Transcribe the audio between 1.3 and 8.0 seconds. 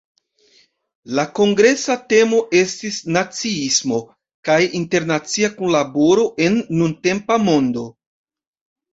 kongresa temo estis "Naciismo kaj internacia kunlaboro en nuntempa mondo".